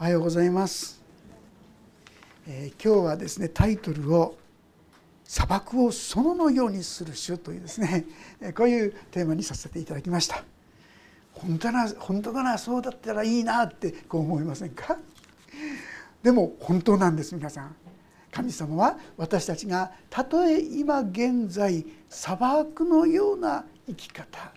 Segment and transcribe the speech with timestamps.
[0.00, 0.98] おはようございます、
[2.48, 4.38] えー、今日はですねタイトルを
[5.24, 8.06] 砂漠を園のようにする主というですね
[8.56, 10.42] こういうテーマにさせていただきました。
[11.32, 14.96] 本当な本当だなそうだったらいいなってこう思いませんか？
[16.22, 17.76] でも本当なんです皆さん。
[18.32, 24.50] 神様は私たちがたとえ今現在砂漠のような生き方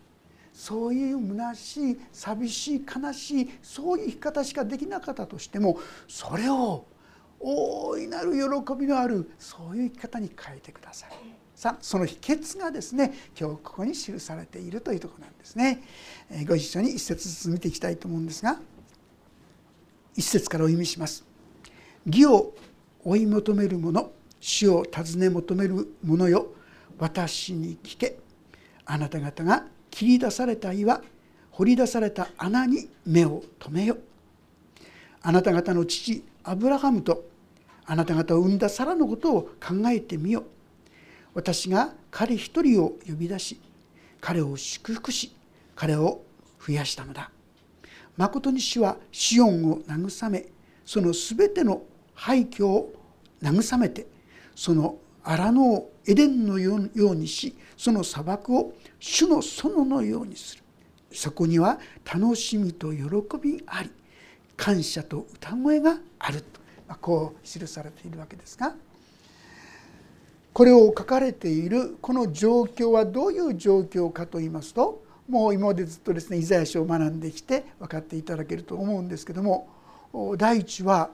[0.53, 6.85] そういう虚しい寂しい悲しいそういう生き方しかできなかったとしてもそれを
[7.39, 11.09] 大いなる喜びのあるそういう生き方に変えてください。
[11.55, 15.83] さあその秘訣がですね今日ここに記されているというところなんですね。
[16.47, 18.59] ご一緒に一節ずつ見ていきたいと思うんですが
[20.15, 21.25] 一節からお読みします。
[22.05, 22.53] 義を
[23.03, 26.47] 追い求める者死を尋ね求める者よ
[26.97, 28.17] 私に聞け
[28.85, 31.01] あなた方が切り出された岩
[31.51, 33.97] 掘り出された穴に目を留めよ
[35.21, 37.25] あなた方の父アブラハムと
[37.85, 40.45] あなた方を産んだサラのことを考えてみよ
[41.35, 43.61] 私が彼一人を呼び出し
[44.19, 45.35] 彼を祝福し
[45.75, 46.23] 彼を
[46.65, 47.29] 増やしたのだ。
[48.17, 50.45] まことに主はシオンを慰め
[50.85, 52.93] そのすべての廃墟を
[53.41, 54.07] 慰めて
[54.55, 60.63] その荒野をエデンのようにしその砂漠を主の園のようにする。
[61.11, 61.79] そこには
[62.11, 63.03] 楽しみと喜
[63.41, 63.91] びあり
[64.57, 68.75] 感謝と歌声があると、ま、こう記されているわけですが。
[70.53, 79.67] これを書かれているこの状況はどういう状況かと言いますともう今までずっとですねイザヤ書を学んできて分かっていただけると思うんですけども
[80.37, 81.09] 第一は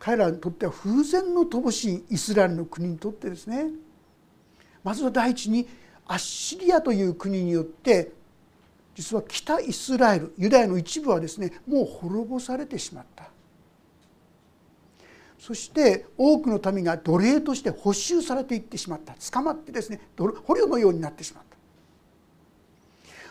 [0.00, 0.90] 彼らにとっては風
[1.22, 3.66] 前の乏しいイスラエルの国にとってですね。
[4.82, 5.68] まずは第一に
[6.06, 8.10] アッシリアという国によって
[8.94, 13.28] 実は北イスラエルユダヤの一部はですねもう滅ぼされてしまった。
[15.38, 19.14] そして多くの民が奴隷として捕囚されていってしまった。
[19.30, 21.56] 捕まってですね捕虜のようになってしまった。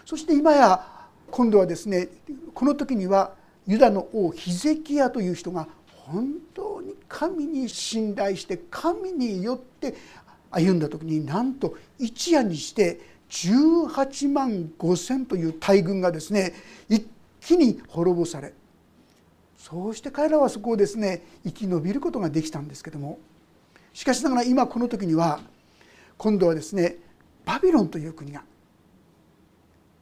[0.06, 0.86] そして今や
[1.32, 2.10] 今度はですね
[2.54, 3.34] この時には
[3.66, 5.68] ユダの王ヒゼキヤという人が
[6.12, 9.96] 本当に神に信頼して神によって
[10.52, 13.00] 歩んだ時になんと一夜にして
[13.30, 16.54] 18万5,000という大軍がですね
[16.90, 17.06] 一
[17.42, 18.54] 気に滅ぼされ
[19.58, 23.20] そうして彼らはそこをですね生き延びることができたんですけども
[23.94, 25.42] しかしながら今この時には
[26.18, 26.96] 今度はですね
[27.46, 28.44] バビロンという国が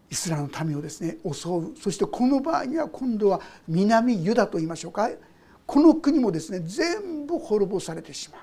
[0.09, 1.75] イスラエルの民をですね襲う。
[1.77, 5.09] そしてこの場合には今度は南ユダと言いましょうか。
[5.67, 8.41] この国もですね全部滅ぼされてしまう。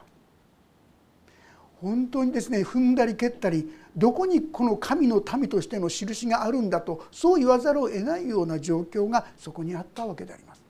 [1.81, 10.63] 本当にですね踏んだり蹴ったりどこにこの神の民としての印があるんだとそう言わざるを得ないような状況がそこにあったわけであります。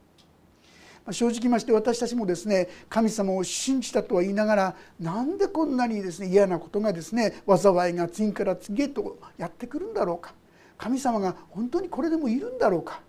[1.10, 10.32] 正直まして私たちもですね神様を信じたとは言いながらなんでこんなにですね嫌なことがですね災いが次から次へとやってくるんだろうか。
[10.78, 13.00] 神様が本当にこれでもいるんだろうか。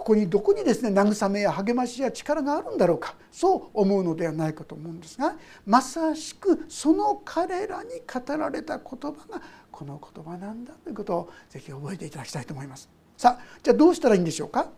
[0.00, 12.88] ここにどこにですね慰めや励ましや力があるんだろうかそう思うのではないかと思うんですがまさしくその彼らに語られた言葉がこの言葉なんだということをぜひ覚えていただきたいと思います。
[13.18, 14.70] さあじゃあどうしたらいいんでしょうか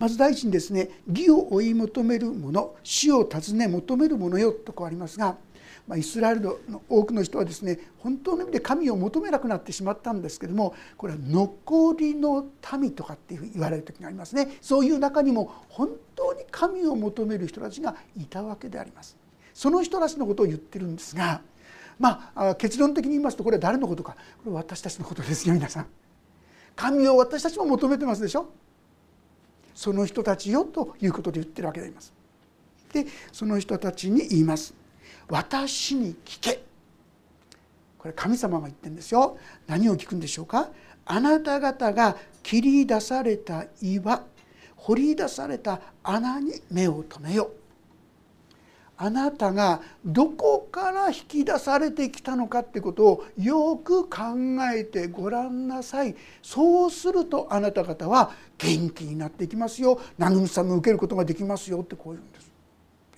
[0.00, 5.36] まず第一にですね義を追い求める者死を尋ね求める者よとこうありますが
[5.88, 6.56] まあ、イスラエルの
[6.88, 12.46] 多くの人はですね本当の意味で神を求めなくなってしまったんですけどもこれは残りの
[12.78, 14.56] 民とかっていう言われる時がありますね。
[14.60, 19.16] そういう中にも本当に神を求める人たちがいたわけであります。
[19.52, 21.42] その人たちのことを言ってるんですが
[21.98, 24.12] まあ結論的に言いますとこれは誰のことか。
[24.12, 25.86] これは私たちのことですよ皆さん。
[26.76, 28.48] 神を私たちも求めてますでしょ。
[29.74, 32.12] その人たちよということで言ってるわけであります。
[32.92, 34.74] でその人たちに言います。
[35.30, 36.62] 私に聞け。
[37.98, 39.38] これ神様が言ってるんですよ。
[39.66, 40.70] 何を聞くんでしょうか？
[41.04, 44.24] あなた方が切り出された岩
[44.76, 47.50] 掘り出された穴に目を留めよ
[48.96, 54.18] あなたがどこから引き出されてきたのかってことをよく考
[54.74, 56.14] えてごらんなさい。
[56.42, 60.00] そうするとあなた方は元気になっていきますよ。
[60.18, 62.52] 慰めを受けることができますよってこう言うんです。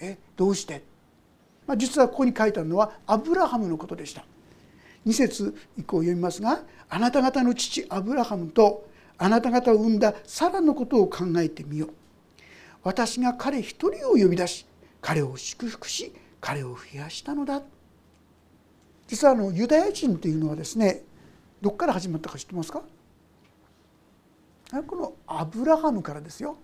[0.01, 0.92] えどうして？
[1.73, 4.27] まあ、実はここに書いてあるのはアブラハムのことでした。
[5.07, 8.87] 2節以降読みますがあなた方の父アブラハムと
[9.17, 11.91] あなた方を産んだサラのことを考えてみよう。
[12.83, 14.67] 私が彼一人を呼び出し
[15.01, 17.63] 彼を祝福し彼を増やしたのだ。
[19.07, 21.03] 実はあのユダヤ人というのはですね
[21.63, 22.83] どこから始まったか知ってますか？
[24.87, 26.59] このアブラハムからですよ。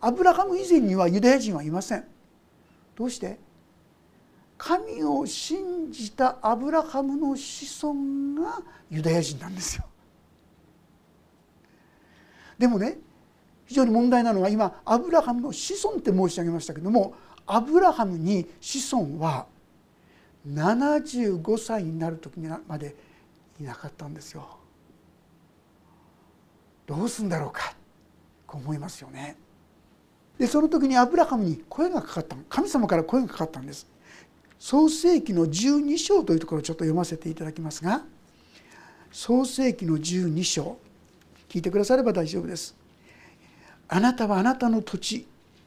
[0.00, 2.06] アブラハム以前にはユダヤ人はいません。
[2.96, 3.38] どうして？
[4.62, 8.60] 神を信じたアブラハムの子孫が
[8.90, 9.84] ユダヤ人なんですよ
[12.58, 12.98] でもね
[13.64, 17.14] 非常に問題なのは今アブラハムの子孫って申し上げましたけども
[17.46, 19.46] アブラハムに子孫は
[20.46, 22.94] 75歳になる時まで
[23.58, 24.46] いなかったんですよ。
[26.86, 27.74] どうすんだろうか
[28.46, 29.36] こう思いますよね。
[30.38, 33.86] でその時にアブラハムに声がかかった神様から声がかかったんです。
[34.60, 38.02] 創世紀の12章というところをちょっと読ませていただきますが
[39.10, 40.76] 創世紀の12章
[41.48, 42.76] 聞いてくだされば大丈夫です。
[43.88, 45.26] あなたはあなたの土地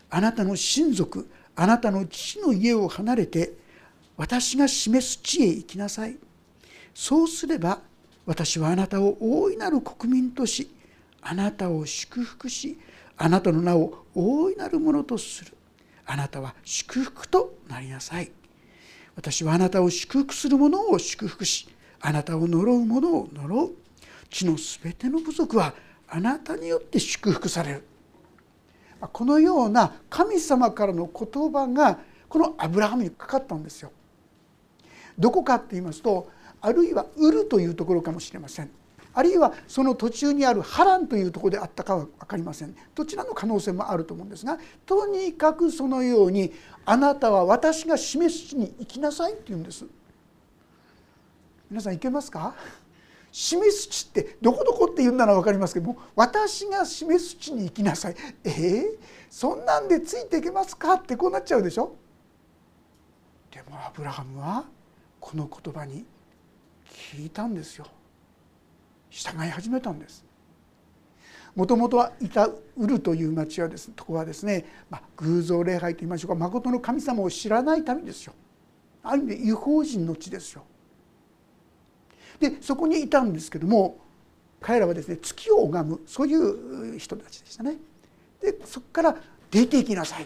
[0.10, 3.54] あなたの親族あなたの父の家を離れて
[4.16, 6.16] 私が示す地へ行きなさい。
[6.94, 7.81] そうすれば
[8.28, 10.69] 私はあなたを大いなる国民とし
[11.22, 12.78] あなたを祝福し
[13.18, 15.57] あなたの名を大いなるものとする。
[16.06, 18.31] あなたは祝福となりなさい。
[19.15, 21.68] 私はあなたを祝福する者を祝福し
[22.01, 23.71] あなたを呪う者を呪う。
[24.30, 25.74] 地のすべての部族は
[26.07, 27.83] あなたによって祝福される。
[29.00, 32.00] このような神様からの言葉が
[32.30, 33.92] このアブラハムにかかったんですよ。
[35.18, 36.30] どこかって言いますと
[36.62, 38.71] あるいはウルというところかもしれません。
[39.13, 42.75] あるいはその途中にあるハランというとこであったかは分かりません。
[42.95, 46.51] どちらの可能性もあると思うんですがとにかくそのように
[46.86, 49.86] あなたは私が示す地に行きなさいって言うんです。
[51.69, 52.56] 皆さん行けますか？
[53.31, 58.15] 示す地ってどこどこって言うなら分かりますけども私が示す地に行きなさい。
[58.44, 58.86] えー、
[59.30, 61.95] そんなんでついていけますかってこうなっちゃうでしょ？
[63.51, 64.65] でもアブラハムは
[65.19, 66.06] この言葉に
[67.12, 67.88] 聞いたんですよ。
[69.13, 70.25] 従い始めたんです。
[71.56, 78.33] もともとはいたウルという町はですねとこはですね、まあ、偶像礼拝といいましょうか誠の神様を知らない民ですよ。
[79.04, 80.63] ある意味で違法人の地ですよ。
[82.39, 84.00] でそこにいたんですけども
[84.60, 87.77] 彼らはですね月を拝むそういう人たちでしたね。
[88.42, 89.15] でそこから
[89.51, 90.25] 出ていきなさい。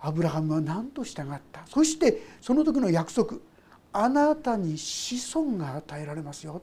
[0.00, 1.62] アブラハムは何と従った。
[1.66, 3.38] そしてその時の約束。
[3.92, 6.62] あなたに子孫が与えられますよ。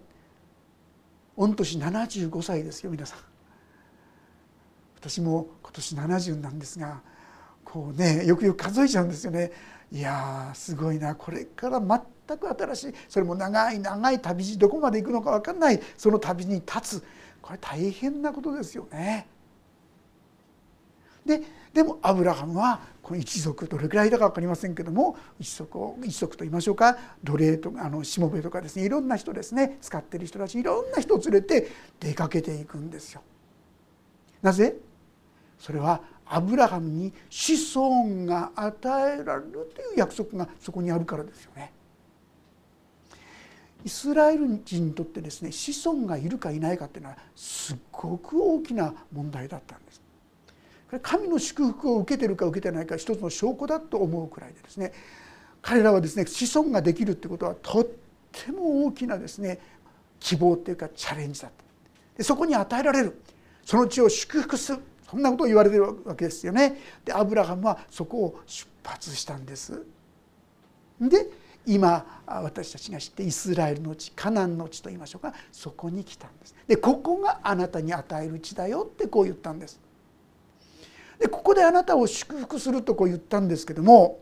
[1.35, 3.19] 御年75歳ですよ皆さん。
[4.99, 7.01] 私も今年70なんですが
[7.63, 9.51] こうねよくよく数えちゃうんですよね。
[9.91, 11.15] いやすごいな。
[11.15, 17.03] これから全く新しいそれも長い長い旅路どこまで行くのか分かんないその旅に立つ。
[17.41, 19.27] これ大変なことですよね。
[21.25, 21.41] で
[21.77, 31.67] でもアブラハムはこの一族どれくらいだか分かりませんけども一族を一族と言いましょうか奴隷とかあのしもべとかですねいろんな人ですね使ってる人たちいろんな人を連れて
[31.99, 33.21] 出かけていくんですよ。
[34.41, 34.75] なぜ？
[35.59, 41.71] それはアブラハムに子孫が与えられるという約束がそこにあるからですよね。
[43.85, 49.86] イスラエル人にとってですね子孫がいるかいないかっていうのはすごく大きな問題だったんです。
[51.01, 54.93] 神の祝福を受けてるか受けてないか一つの証拠だと思うくらいでですね
[55.61, 57.87] 彼らはですね子孫ができるってことはとっ
[58.31, 59.59] ても大きなですね
[60.19, 61.63] 希望っていうかチャレンジだった
[62.17, 63.21] でそこに与えられる
[63.65, 64.79] その地を祝福する
[65.09, 66.77] そんなことを言われているわけですよね。
[67.05, 69.85] でアブラハムはそこを出発したんです。
[70.99, 71.29] で
[71.65, 76.55] 今私たちが知ってイスラエルの地カナンの地と言いましょうかそこに来たんです。
[76.67, 79.79] でここがあなたに与える地だよってこう言ったんです。
[81.19, 84.19] でここであなたを祝福するとこう言ったんですけども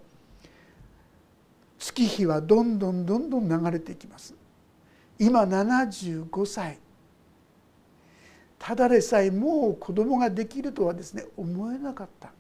[1.77, 4.33] 月日はどんどんどんどん流れていきます。
[5.19, 6.79] 今75歳
[8.59, 12.31] ただでさえもう子供ができるとはですね思えなかった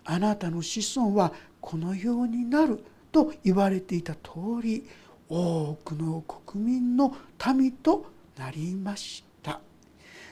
[0.05, 4.29] あなたの子孫はこのようになると言われていた通
[4.61, 4.87] り
[5.27, 7.15] 多くの国民の
[7.53, 8.05] 民と
[8.37, 9.59] なりました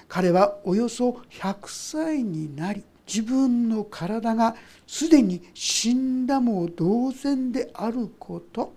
[0.08, 4.56] 彼はおよそ100歳になり自分の体が
[4.88, 8.74] すでに死んだも同然であること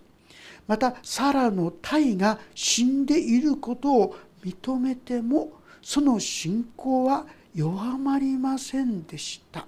[0.66, 7.24] またサラの体が死んでいることを認めてもその信仰は
[7.54, 9.66] 弱まりませんでした。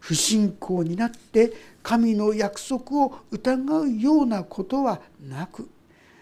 [0.00, 5.68] 不信仰になって神の約束を疑うようなことはなく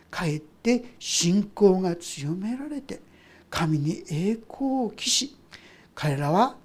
[0.08, 3.00] かえって信仰が強められて
[3.50, 5.36] 神に栄光を期し
[5.96, 6.56] 彼らは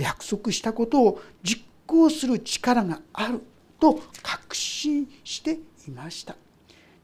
[0.00, 3.40] 約束したことを実行する力がある
[3.78, 6.36] と確信していました。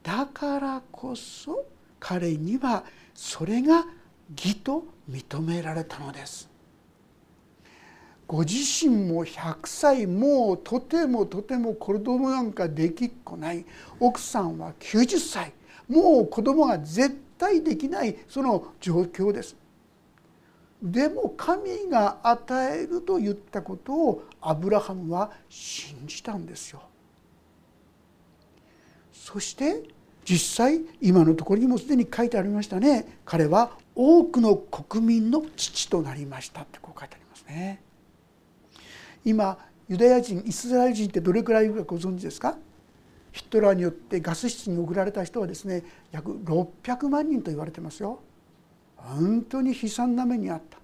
[0.02, 1.66] だからこそ
[1.98, 3.84] 彼にはそれが
[4.30, 6.48] 義と認められたのです。
[8.26, 13.66] ご自身も100歳もうとてもとても子供なんかできっこない。
[13.98, 15.52] 奥さんは90歳。
[15.88, 19.56] もう子供が絶対できないその状況です。
[20.82, 26.82] でも神が与えると言ったことをアブラハムは信じたんですよ。
[29.12, 29.82] そして
[30.24, 37.82] 実際今のところにもすでに書いてありましたね彼は多くの国民の父となりましたってこう書いてありますね。
[39.24, 39.58] 今
[39.88, 42.56] ユダヤ人イスラエル人ってどれくらいいるかご存知ですか？
[43.32, 48.20] ヒットラーによってガス室に送られた人はですね約600万人と言われてますよ。
[49.04, 50.78] 本当に悲惨な目にあった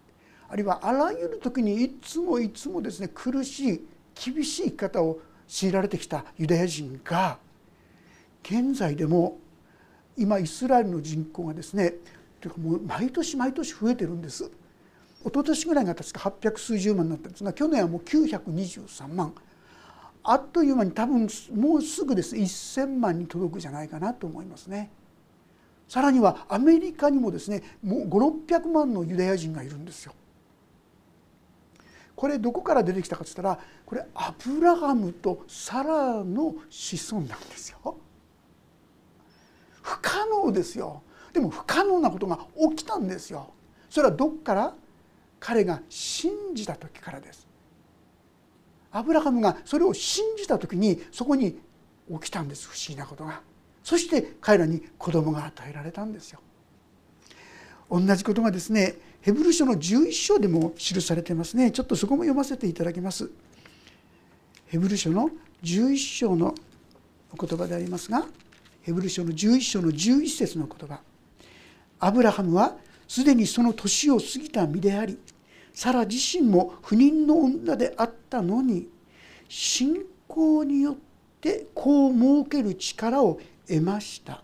[0.49, 5.19] あるいはあらゆる時にいつもいつもですね苦しい厳しい生き方を
[5.49, 7.39] 強いられてきたユダヤ人が
[8.43, 9.39] 現在でも
[10.17, 11.95] 今イスラエルの人口がですね
[12.41, 14.51] というかもう毎年毎年増えてるんです。
[15.23, 19.35] 一昨年ぐらいが確か800数十万になったんですが去年はもう923万
[20.23, 24.91] あっという間に多分もうすぐです1,000万に届くじゃないかなと思いますね。
[25.89, 30.13] さらにはアメリカにもですねもう5600万のユダヤ人がいるんですよ。
[32.15, 37.99] これどこから出てきたかっつったらこれアブラハムとサラの子孫なんですよ。
[39.83, 41.03] 不可能ですよ。
[41.33, 42.41] でも不可能なことが
[42.71, 43.53] 起きたんですよ。
[43.91, 44.75] それはどっから？
[45.39, 47.47] 彼が信じた時からです。
[48.91, 51.61] アブラハムがそれを信じた時にそこに
[52.11, 53.43] 起きたんです不思議なことが。
[53.87, 56.41] そして彼らに子供が与えられたんですよ。
[57.89, 61.71] 同じことがですねヘブル書の11章でも記されてますね。
[61.71, 63.31] ちょっとそこも読ませていただきます。
[64.67, 65.31] ヘブル書の
[65.63, 66.53] 11章の
[67.33, 68.27] お言葉でありますが
[68.83, 71.01] ヘブル書の11章の11節の言葉。
[72.01, 72.77] アブラハムは
[73.07, 75.17] すでにその年を過ぎた身であり
[75.73, 78.89] サラ自身も不妊の女であったのに
[79.49, 80.97] 信仰によっ
[81.41, 84.43] て子を設ける力を得ました。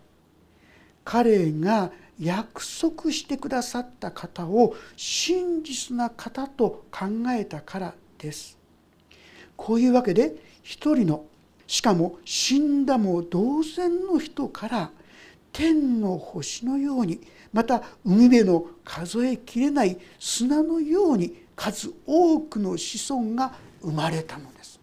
[1.03, 8.57] 彼が約束してくださった方を真実な方と考えたからです。
[9.57, 11.25] こういうわけで一人の
[11.67, 14.91] しかも死んだも同然の人から
[15.51, 24.79] 天の星のようにまた海辺の数えきれない砂のように数多くの子孫が生まれたのです。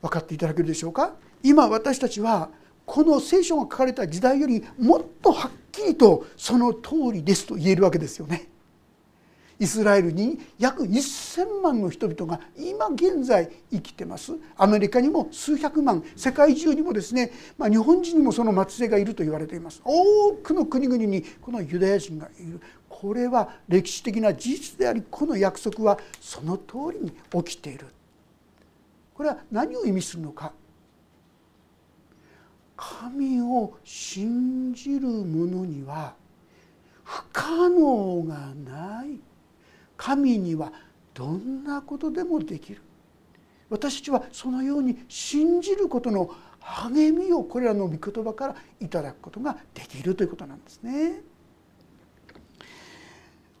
[0.00, 1.14] 分かっていただけるでしょうか？
[1.42, 2.50] 今私たちは
[2.84, 8.48] この聖書が書かれた時代よりもっとはっきりとその通りですと言えるわけですよね。
[9.60, 14.32] イスラエルに約1,000万の人々が今現在生きてます。
[14.56, 19.82] アメリカにも数百万世界中にもですね、まあ、日本人にもその末裔がいると言われています。
[19.84, 22.60] 多くの国々にこのユダヤ人がいる。
[22.88, 27.12] これは歴史的な事実でありこの約束はその通りに
[27.44, 27.86] 起きている。
[29.14, 30.52] これは何を意味するのか。
[32.78, 36.14] 神を信じる者には
[37.02, 39.18] 不可能がない
[39.96, 40.72] 神には
[41.12, 42.80] どんなことでもできる
[43.68, 46.30] 私たちはそのように信じることの
[46.60, 51.22] 励みをこれらの御言葉からいただくことができるということなんですね。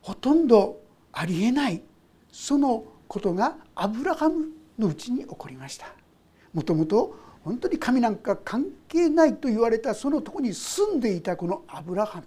[0.00, 0.80] ほとんど
[1.12, 1.82] ありえない
[2.30, 4.46] そのことがアブラハム
[4.78, 5.86] のうちに起こりました。
[6.54, 8.66] もともと本当に神なんか関
[8.98, 12.24] 係ないと言われたそのとこに住んでいたこのアブラハム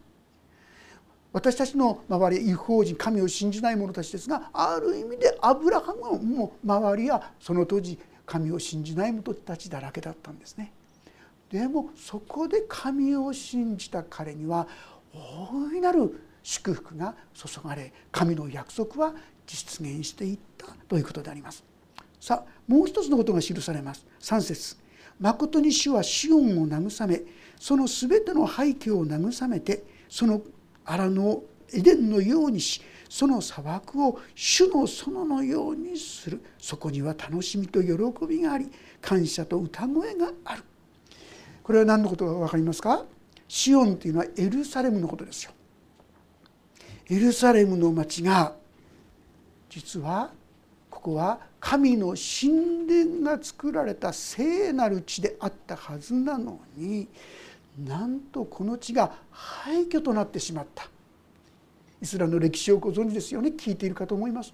[1.33, 6.01] 私たちの周り違法人神を信じない者たちですがある意味でアブラハム
[6.35, 10.71] の周りはその当時神を信じない者たちだらけだったんですね。
[11.49, 14.67] でもそこで神を信じた彼には
[15.13, 19.13] 大いなる祝福が注がれ神の約束は
[19.45, 21.71] 実現していったということであります。
[22.21, 24.77] さあもう一つのことが記されます3節
[25.21, 27.21] 誠に主はシオンを慰め
[27.57, 30.41] そのすべての廃墟を慰めてその
[30.83, 36.41] 荒野をエデンのようにしその砂漠を主の園のようにする。
[36.57, 40.63] そこには楽しみと喜びがあり感謝と歌声がある。
[41.61, 43.05] これは何のことか分かりますか？
[43.47, 45.51] シオンというのはエルサレムのことですよ。
[47.09, 48.55] エルサレムの町が
[49.69, 50.31] 実は
[50.89, 57.07] ここは神の神殿が作られた聖なる地であったはずなのに
[57.85, 60.89] なんとこの地が廃墟となってしまった。
[62.01, 63.51] イスラムの歴史をご存知ですよね？
[63.55, 64.53] 聞いているかと思います。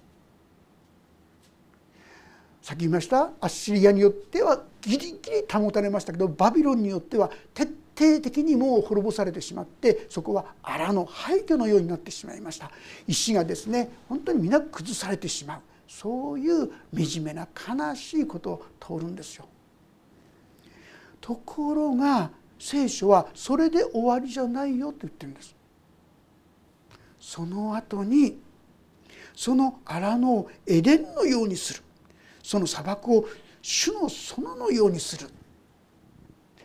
[2.60, 5.18] さっき言いましたアッシリアによってはギリギリ
[5.50, 7.64] 保たれましたけどバビロンによっては徹
[7.98, 12.70] 底的にもう滅ぼされてしまってそこは荒の廃墟のようになってしまいました。
[13.06, 15.60] 石がですね本当に皆崩されてしまう。
[15.88, 19.46] そういう惨めな悲しいことを通るんですよ。
[21.20, 25.56] ところが聖書はそれで終わりじゃないよって言ってるんです。
[27.18, 28.38] その後に
[29.34, 31.82] その荒野をエデンのようにする。
[32.42, 33.28] その砂漠を
[33.60, 35.28] 主の園のようにする、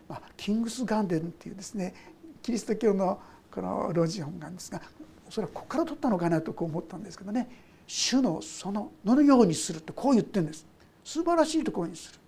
[0.08, 1.94] まあ、キングス・ガンデンっていうですね
[2.42, 3.20] キリスト教の
[3.52, 4.82] このロジオンなんですが
[5.28, 7.50] おそらくここから取ったのかなとこう思ったんですけどね。
[7.96, 10.66] 主の園のようにするってこう言ってるんです。
[11.04, 12.20] 素晴らしいところにする。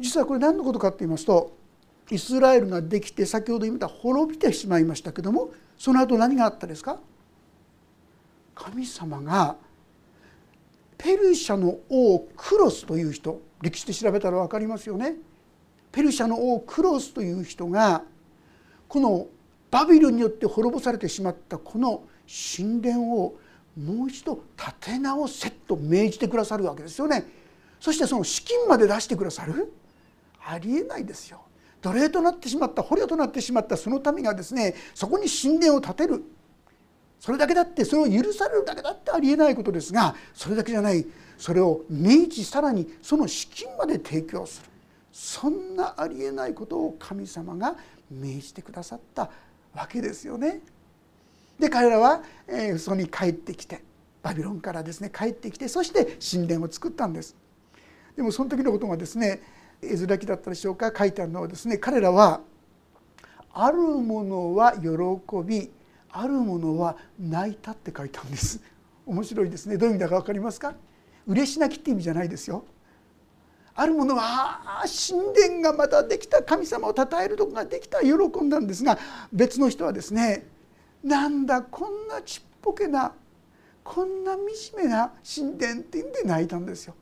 [0.00, 1.56] 実はこれ何のことかって言いますと
[2.10, 6.98] イスラエルができて先ほど言った滅びてしまいましたけどもその後何があったですか？
[8.52, 9.54] 神様が
[10.98, 15.14] ペルシャの王クロスという人歴史で調べたら分かりますよね。
[15.92, 18.02] ペルシャの王クロスという人が
[18.88, 19.28] この
[19.70, 23.38] バビロによって滅ぼされてしまったこの神殿を
[23.76, 27.26] もう一度立て直せと命じてくださるわけですよね。
[27.80, 29.72] そしてその資金まで出してくださる？
[30.46, 31.40] ありえないですよ。
[31.82, 36.24] 奴隷となってしまった捕虜となってしまったその民がですねそこに神殿を建てる
[37.20, 41.04] それだけだってそれを許されるだけだってありえないことですがそれだけじゃない
[41.36, 44.70] それを明治さらにその資金まで提供する
[45.12, 47.76] そんなありえないことを神様が
[48.10, 49.30] 命じてくださった
[49.74, 50.60] わけですよね。
[51.58, 53.82] で彼らは、えそこに帰ってきて
[54.22, 57.36] バビロンからですね帰ってきてそして神殿を作ったんです。
[58.16, 59.42] でもその時のことがですね
[59.82, 62.40] 絵面記だったでしょうか書いてあるのはですね彼らは
[63.52, 64.88] あるものは喜
[65.44, 65.70] び
[66.10, 68.60] あるものは泣いたって書いたんです。
[69.06, 69.76] 面白いですね。
[69.76, 70.74] どういう意味だか分かりますか？
[71.26, 72.64] 嬉し泣きって意味じゃないですよ。
[73.74, 78.98] あるものはあ神殿がまたできた神様を称えるとこができた喜んだんですが
[79.32, 80.46] 別の人はですね
[81.04, 83.12] なんだこんなちっぽけな
[83.84, 84.42] こんな惨
[84.82, 86.94] めな神殿って言うんで泣いたんですよ。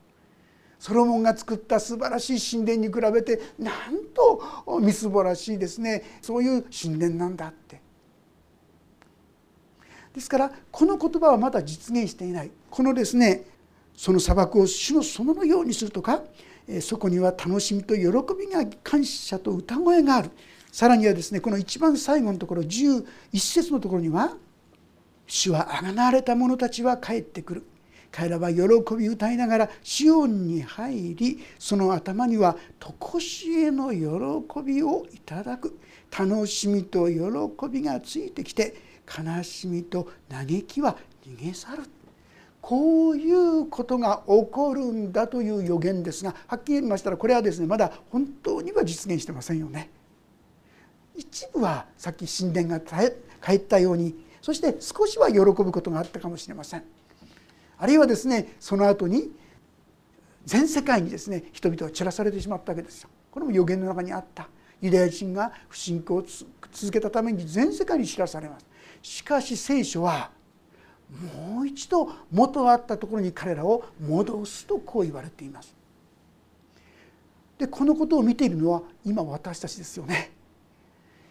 [0.81, 4.43] ソロモンが作った素晴らしい神殿に比べてなんと
[4.81, 6.03] みすぼらしいですね。
[6.21, 7.81] そういう神殿なんだって。
[10.13, 12.51] ですからこの言葉はまだ実現していない。
[12.69, 13.45] このですね
[13.97, 16.25] その砂漠を主の園のようにするとか
[16.81, 18.11] そこには楽しみと喜び
[18.53, 20.31] が感謝と歌声がある。
[20.73, 23.05] さらにはですねこの一番最後のところ11
[23.39, 24.37] 節のところには
[25.29, 27.63] 「主はあがなわれた者たちは帰ってくる」
[28.11, 28.63] 彼らは喜
[28.97, 35.79] び歌いながらシオンに入りその頭には常しえの喜びをいただく。
[36.13, 38.75] 楽しみと喜びがついてきて
[39.09, 41.85] 悲しみと嘆きは逃げ去る。
[42.61, 49.91] こういうことが起こるんだという予言ですがはっきり言いましたらこれはですねまだ本当には実現してませんよね。
[51.17, 56.85] 一部はさっき神殿が帰ったようにそして少しは喜ぶことがあったかもしれません。
[57.79, 59.31] あるいはですねその後に
[60.45, 63.09] 全世界にですね人々は散らされてしまったわけですよ。
[63.31, 64.49] これも予言の中にあった
[64.81, 66.25] ユダヤ人が不信仰を
[66.73, 68.67] 続けたために全世界に知らされます。
[69.03, 70.31] しかし聖書は
[71.47, 75.75] もう一度元あったところに彼らを戻すとこう言われています。
[77.59, 80.33] でこのことを見ているのは今私たちですよね。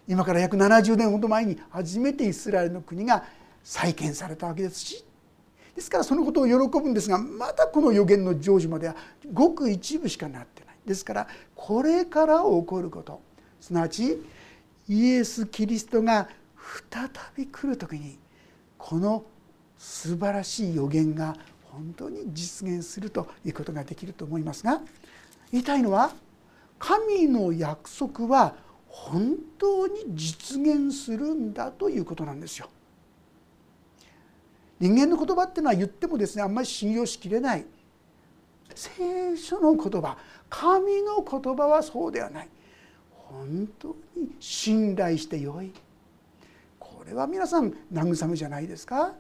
[0.08, 3.24] 今から約70年ほど前に初めてイスラエルの国が
[3.64, 5.06] 再建されたわけですし
[5.76, 8.96] ですからそのことを喜ぶんですがまだこの予言の成就までは
[9.32, 10.76] ごく一部しかなってない。
[10.86, 13.22] ですからこれから起こること。
[13.60, 14.18] すなわち
[14.88, 16.28] イエス・キリストが
[16.90, 18.18] 再び来る時に
[18.78, 19.24] この
[19.78, 24.82] 素晴らしい予言が本当に実現するということができると思いますが
[25.52, 26.12] 言いたいのは
[26.80, 28.56] 神の約束は
[28.92, 32.70] 本当に実現するんだということなんですよ。
[34.80, 37.66] 人間の言葉っていうのは言ってもですねあんまり信用しきれない。
[38.76, 40.18] 聖書の言葉
[40.50, 42.50] 神の言葉はそうではない。
[43.12, 45.72] 本当に信頼してよい。
[46.78, 49.14] これは皆さん慰めじゃないですか。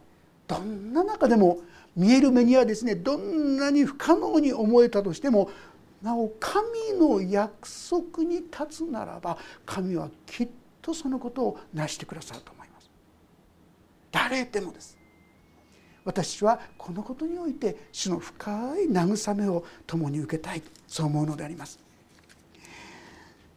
[0.48, 1.60] どんな中でも
[1.96, 5.50] 見える目にはですねどんなに不可能に思えたとしても
[6.02, 10.50] なお神の約束に立つならば神はきっ
[10.82, 12.90] とそのことを成してくださると思います。
[14.12, 14.98] 誰でもです。
[16.04, 21.80] 私はこのことにおいて主の深い慰めを共に受けたいそう思うのであります。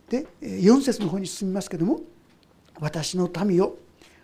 [0.09, 2.00] で4節の方に進みますけども
[2.80, 3.76] 「私の民よ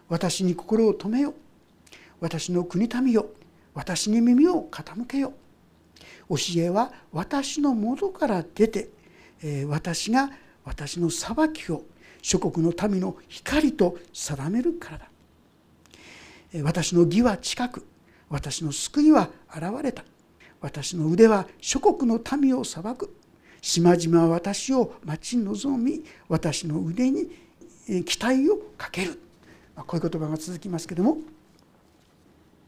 [0.09, 1.35] 私に心を止めよ
[2.21, 3.31] 私の国民よ
[3.73, 5.33] 私に耳を傾けよ
[6.31, 8.89] 教えは私の元から出て
[9.67, 10.31] 私が
[10.65, 11.83] 私の裁きを
[12.23, 15.09] 諸国の民の光と定めるからだ。
[16.63, 17.85] 私の義は近く
[18.29, 20.05] 私の救いは現れた。
[20.61, 23.15] 私の腕は諸国の民を裁く。
[23.61, 27.29] 島々は私を待ち望み私の腕に
[28.05, 29.21] 期待をかける。
[29.75, 31.19] こういう言葉が続きますけども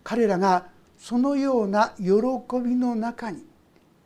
[0.03, 0.67] 彼らが
[0.99, 2.05] そのような喜
[2.65, 3.45] びの中に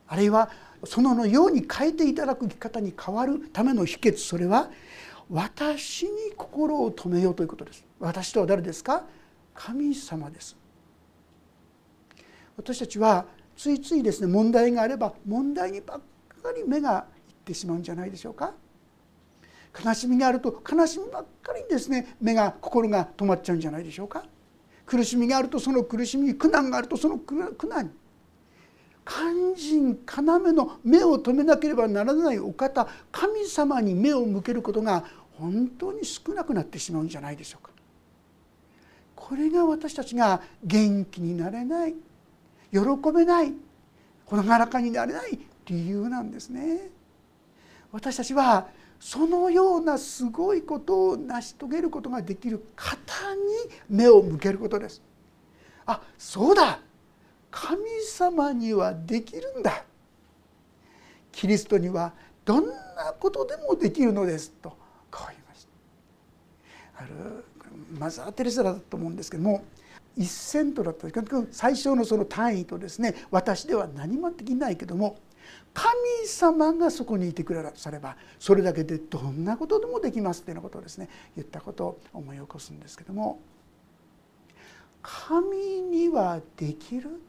[0.07, 0.49] あるいは
[0.85, 4.17] そののように変えていただく生き方に変わるための秘訣。
[4.17, 4.69] それは
[5.29, 7.83] 私に心を止めようということです。
[7.99, 9.03] 私とは誰ですか？
[9.53, 10.55] 神様です。
[12.55, 15.99] 私たちはついついですね問題があれば問題にばっ
[16.41, 18.53] かり目がいってしまうんじゃないでしょうか？
[19.83, 24.23] 悲しみがあると悲しみばっかりにですね目が心が止まっちゃうんじゃないでしょうか？
[24.85, 27.35] 苦しみがあるとその苦しみに苦難があるとその苦
[27.67, 27.91] 難に
[29.07, 35.05] 肝心要の目を留めなければならないお方神様に目を向けることが
[35.39, 37.71] 本当に少なくなってしまうんじゃないでしょうか。
[39.15, 41.95] これが私たちが元気になれない
[42.71, 42.79] 喜
[43.13, 43.53] べない
[44.29, 46.89] 朗らかになれない理由なんですね。
[47.91, 48.67] 私たちは
[48.99, 53.41] そのようなすごいことを成し遂げることができる方に
[53.89, 55.01] 目を向けることです。
[55.85, 56.79] あそうだ
[57.51, 59.83] 神様にはできるんだ。
[61.31, 62.13] キリストには
[62.45, 64.69] どんなことでもできるのですと
[65.11, 65.67] こう言いまし
[66.95, 67.03] た。
[67.03, 67.45] ある
[67.97, 69.63] マザー・テレサだと思うんですけども
[70.17, 71.07] 一セントだった
[71.51, 75.19] 最小のその単位とですね私では何もできないけども
[75.73, 75.93] 神
[76.25, 83.39] 様がそこにいてくださればそれだけでどんなことでもできますというようなことをですね言ったことを思い起こすんですけども
[85.03, 87.21] 神にはできる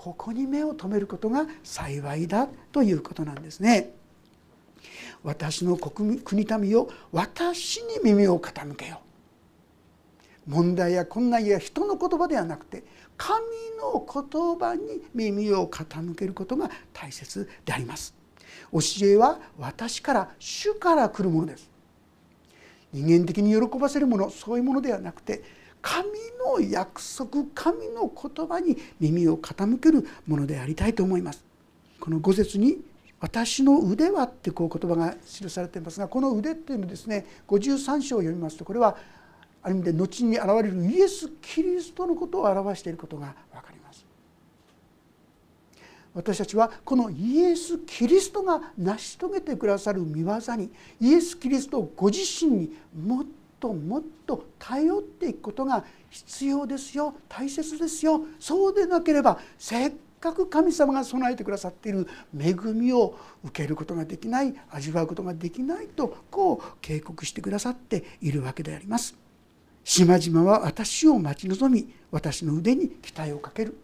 [0.00, 3.92] ここに目を留めることが幸いだということなんですね。
[5.22, 9.02] 私の国民を私に耳を傾けよ
[10.46, 12.82] う問題や困難や人の言葉ではなくて
[13.18, 13.44] 神
[13.78, 18.14] の言葉に耳を傾けることが大切であります
[18.72, 21.68] 教えは私から主から来るものです
[22.94, 26.08] 人間的に喜ばせるものそういうものではなくて神
[26.44, 31.44] の約束神の言葉に耳を傾けるものでありたいと思います。
[31.98, 32.78] この五節に
[33.20, 38.96] 私の腕はってこう言葉が記されていますがこの腕っていうのですね53章を読みますとこれは
[39.62, 44.06] ある意味で後に現れるイエス・キリストのことを表していることが分かります。
[46.14, 53.24] 私たちはこのイエス・キリストが成し遂げてくださる見業にイエス・キリストご自身にもっ
[53.60, 57.14] ともっと頼っていくことが必要ですよ。
[57.28, 58.22] 大切ですよ。
[58.38, 69.14] そうでなければせっかく神様が備えてくださっている恵みを受けることができない味わうことができないとこう警告してくださっているわけであります。
[69.84, 73.76] 島々は私を待ち望み私の腕に期待をかける。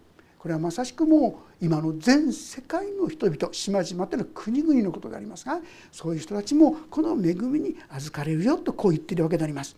[0.47, 5.59] これはまさしくもう今の全世界の人々島々というのは国々のことでありますが
[5.91, 9.77] そういう人たちもこの恵みに預かれるよとこう言っているわけであります。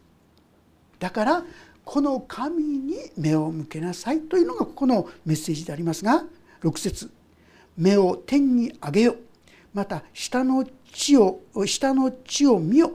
[0.98, 1.42] だから
[1.86, 6.24] この神に目を向けなさいというのがここのメッセージでありますが
[6.60, 7.10] 6節
[7.78, 9.16] 目を天に上げよ
[9.72, 12.92] また下の地を下の地を見よ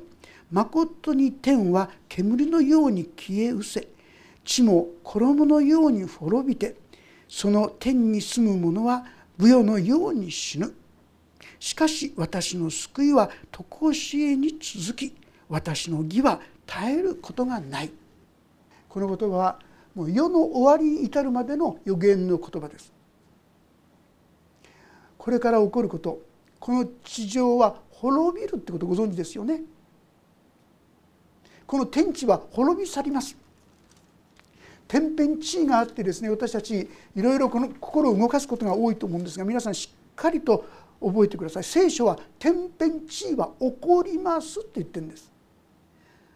[0.52, 3.88] まことに天は煙のように消え失せ。
[4.46, 6.83] 地も衣のように滅びて。
[7.36, 9.04] その天に住む者は
[9.40, 10.72] 舞踊のように死ぬ。
[11.60, 15.16] しかし私の救いは常しえに続き
[15.50, 17.92] 私の義は絶えることがない。
[18.88, 19.60] この言葉は
[19.96, 22.94] もう世の終わりに至るまでの予言の言葉です。
[25.18, 26.22] これから起こること
[26.60, 29.64] この地上は滅びるってことをご存知ですよね。
[31.66, 33.36] この天地は滅び去ります。
[34.88, 40.66] 天変地異があってですね私たちいろいろこの心を動かすことが多いと思うんですが皆さんしっかりと
[41.02, 41.64] 覚えてください。
[41.64, 45.32] 聖書は天変地異は起こりますって言ってるんです。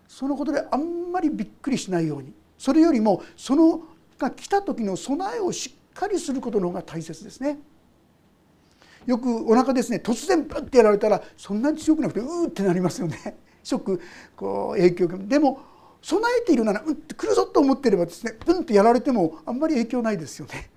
[0.08, 2.34] そのことであんまりびっくりしないように。
[2.58, 3.82] それよりもその
[4.18, 7.60] が来た時の備えをしっかりすることの方が大切ですね。
[9.06, 13.38] よくお腹ですね突然プッてやられたらそんなに強くなくてうーってなりますよね。
[13.64, 14.02] ショック
[14.36, 15.18] こう影響が。
[15.18, 15.62] でも
[16.08, 20.70] 備えているならうんって来るぞと思っていればですねプンってやられてもあんまり影響ないですよね。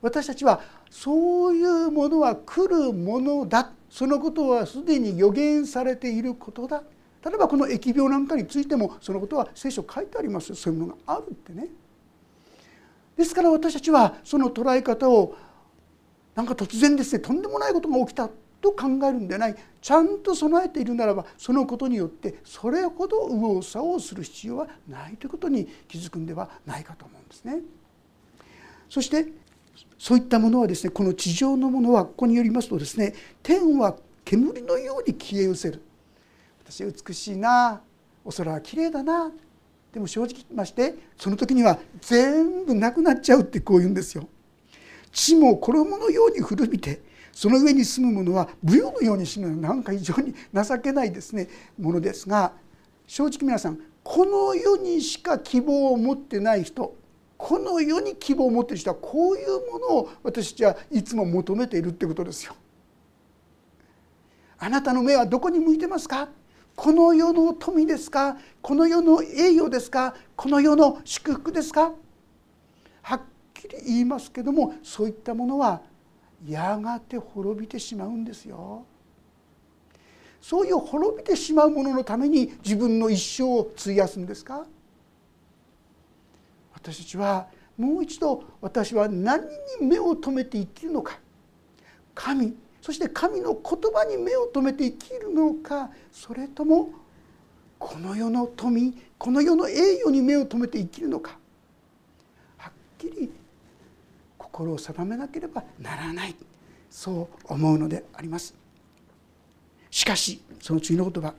[0.00, 6.84] 私たちはそういうものは来るものだそのことはすでに予言されていることだ。
[7.24, 11.66] 例えばこの疫病なんかについてもそのことは聖書書いてありますそういうものがあるってね。
[13.16, 15.34] ですから私たちはその捉え方を
[16.36, 18.30] なんか突然ですねとんでもないことが起きた。
[18.60, 27.60] と考えるんでないちゃんと備えているならばそのことによってそれほど右往左往する必要はないということに気づくんではないかと思うんですね。
[28.88, 29.26] そして
[29.98, 35.82] そういったものはですねこの地上のものはここによりますとですね天は煙のように消え失せる
[36.64, 37.80] 私美しいな
[38.24, 39.30] お空は綺麗だな
[39.92, 44.28] でも正直言いましてその時には全部なくなっちゃうってこう言うんですよ。
[45.12, 47.02] 地も衣のように古びて
[47.40, 51.48] その上に住む者は舞踊のように死ぬなんか非常に情けないですね
[51.78, 52.52] ものですが
[53.06, 56.94] 正直皆さんこの世にしか希望を持ってない人
[57.38, 62.54] この世に希望を持っている人はこういうものを私たちはいつも求めているってことですよ。
[64.58, 66.28] あなたの目はどこに向いてますか？
[66.76, 68.36] この世の富ですか？
[68.60, 70.14] この世の栄誉ですか？
[70.36, 71.92] この世の祝福ですか？
[73.00, 73.20] はっ
[73.54, 75.80] きり言いますけどもそういったものは
[76.46, 78.84] やがて滅びてしまうんですよ。
[80.40, 84.64] そういう滅びてしまうもののために自分の一生を費やすんですか？
[86.72, 89.42] 私たちはもう一度私は何
[89.80, 91.18] に目を留めて生きるのか？
[92.14, 95.90] 神そして神の言葉に目を留めて生きるのか？
[96.10, 96.90] それとも
[97.78, 101.36] この世の富この世の栄誉に目を留めて生きるのか？
[102.56, 103.30] はっきり
[104.50, 106.34] 心を定めなければならない。
[106.90, 108.54] そう思うのであります。
[109.90, 111.34] しかしその次の言葉。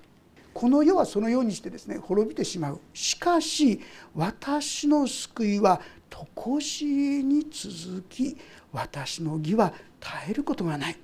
[0.53, 2.81] この世はそのようにしてですね滅びてしまう。
[2.93, 3.81] しかし
[4.15, 8.37] 私の救いは常しえに続き
[8.71, 10.97] 私の義は絶えることがない。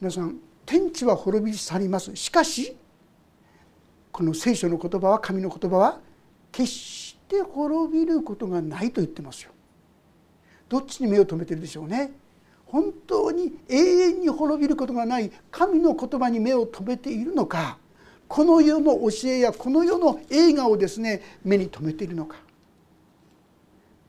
[0.00, 2.14] 皆さん天地は滅び去ります。
[2.16, 2.76] しかし
[4.10, 6.00] この聖書の言葉は神の言葉は
[6.50, 9.51] 決して滅びることがないと言ってますよ。
[10.72, 12.12] どっちに目を留めてるでしょうね。
[12.64, 17.76] 本当に永遠に滅びることがない神の言葉に目を留めているのか。
[18.26, 22.38] この世の教えやこの世の映画をですね目に留めているのか。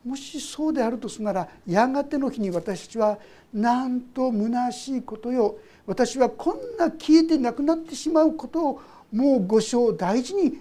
[0.06, 3.20] もしそうであるとすならやがての日に私たちは
[3.54, 5.58] なんと虚しいことよ。
[5.86, 10.60] 私はこんな消えてなくなってしまうことをもう御所を大事に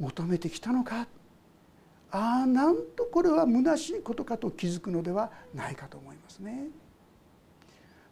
[0.00, 1.06] 求めてきたのか。
[2.10, 6.68] ああなんとこれは虚しいことかと気づくのではないかと思いますね。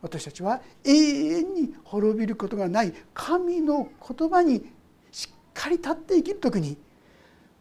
[0.02, 4.70] 私たちは永遠に滅びることがない神の言葉に
[5.10, 6.76] しっかり立って生きる時に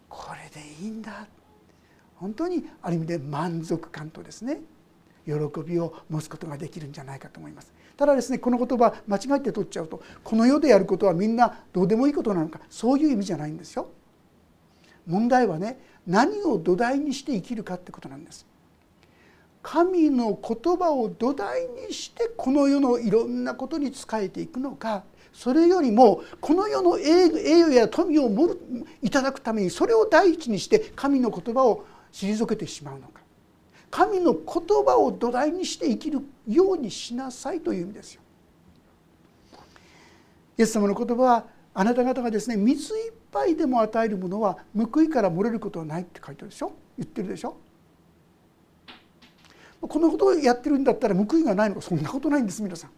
[0.10, 1.28] これでいいんだ。
[2.18, 4.62] 本当にある意味で満足感とですね
[5.26, 5.34] 喜
[5.66, 7.74] びを持つことができるんじゃないかと思います。
[7.98, 13.88] ただですねこの言葉間違えて取っちゃうとこの世でやることはみんなどうでもいいことなのかそういう意味じゃないんですよ。
[15.08, 18.46] 問題はね何を土台にして生きるかってことなんです
[19.64, 28.50] 神の言葉を土台にしてこの世のいろんなことに仕えていくのかそれよりもこの世の栄誉や富をも
[29.02, 33.22] いただくためにそれを第一にして神の言葉を退けてしまうのか
[33.90, 34.42] 神の言
[34.86, 38.22] 葉を土台にして生きるようにしなさいという意味ですよ。
[40.58, 41.46] イエス様の言葉は
[41.78, 46.72] あなた方がですね水いっぱいでも与えるものは報いから漏れることはないって書いてるでしょ？
[46.98, 47.58] 言ってるでしょ？
[49.82, 52.92] このことをやってるんだったら報いがないのかそんなことないんです皆さん。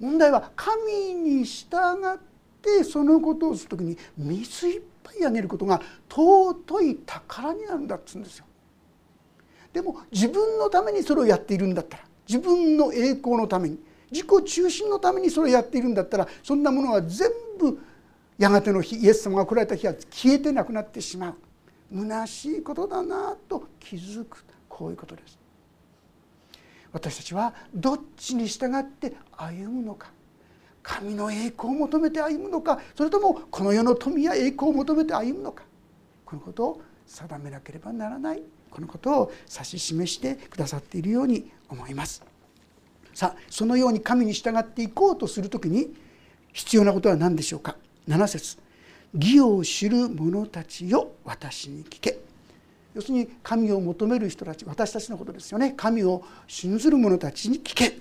[0.00, 1.76] 問題は神に従
[2.14, 2.18] っ
[2.62, 8.46] てそのことをする時に水いっぱいあげることが尊い宝になるんだっつうんですよ。
[9.72, 13.78] でも自分のためにそれをやっているんだったら自分の栄光のために
[14.10, 17.28] 自己中心のためにそれをやっているんだったらそんなものは全
[17.60, 17.78] 部
[18.38, 21.34] やがての日イエス様が来られた日は消えてなくなってしまう。
[21.92, 24.44] 虚しいことだなと気づく。
[24.68, 25.38] こういうことです。
[26.92, 30.10] 私たちはどっちに従って歩むのか。
[30.82, 32.80] 神の栄光を求めて歩むのか。
[32.96, 35.64] それともこの世の富や栄光を求めて歩むのか。
[36.24, 38.42] このことを定めなければならない。
[38.70, 42.22] このことを指し示してくださっているように思います。
[43.14, 45.92] さあそのように神に従っていこうとする時に
[46.52, 47.76] 必要なことは何でしょうか？
[48.08, 48.58] 7節。
[49.14, 52.18] 義を知る者たちよ私に聞け」
[52.94, 55.72] 要するに神を求める人たち私たちのことですよね。
[55.76, 57.98] 神を信ずる者たちに聞け。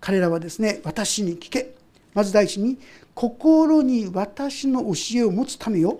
[0.00, 1.74] 彼らはですね私に聞け。
[2.14, 2.78] まず第一に
[3.14, 5.98] 心に私の教えを持つためよ。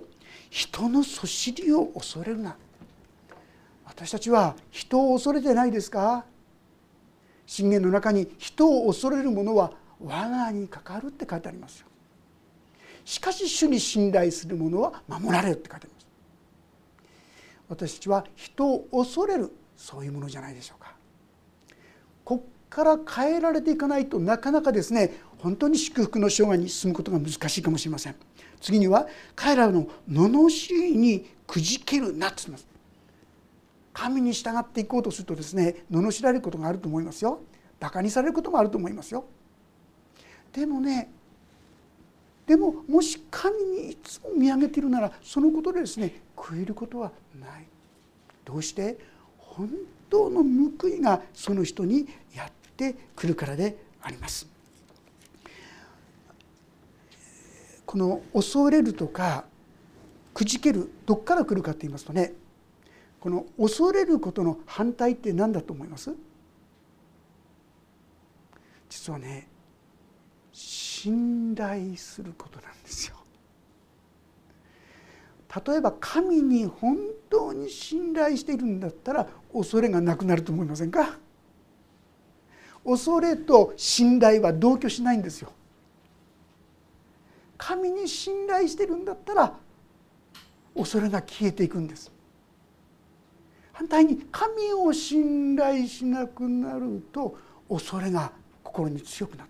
[0.50, 2.56] 人のそしりを恐れるな。
[3.84, 6.24] 私たちは人を恐れてないですか？
[7.46, 11.86] 信玄の中に人を恐れる者は罠にかかるって書いてありますよ。
[13.08, 16.06] しかし主に信頼する者は守られるって書いてあります。
[17.70, 20.94] 私たちは人を恐れるそういうものじゃないでしょうか。
[22.22, 28.14] こっから変えられていかないとなかなかですね本当に祝福の生涯に進むことが難しいかもしれません。
[28.60, 32.66] 次には彼らの罵りにくじけるなって言います。
[33.94, 37.40] 神に従っていこうとするとですね罵られることがあると思いますよ。
[37.80, 39.24] バカにされることもあると思いますよ。
[40.52, 41.10] でもね
[42.48, 47.66] でももし神にいつも見上げているならそのことでですね悔いることはない。
[48.42, 48.98] どうして
[49.36, 49.68] 本
[50.08, 50.42] 当の
[50.80, 54.48] 報いがその人にやってくるからであります。
[57.84, 59.44] この恐れるとか
[60.32, 62.32] くじけるどっから来るかと言いますとね
[63.20, 66.14] この恐れることの反対って何だと思います？
[68.88, 69.48] 実はね
[71.00, 73.14] 信頼することなんですよ。
[75.66, 76.98] 例えば神に本
[77.30, 81.16] 当に信頼しているんだったら恐れがなくなると思いませんか？
[82.84, 85.52] 恐れと信頼は同居しないんですよ。
[87.56, 89.54] 神に信頼してるんだったら
[90.76, 92.10] 恐れが消えていくんです。
[93.72, 98.32] 反対に神を信頼しなくなると恐れが
[98.64, 99.47] 心に強くなっ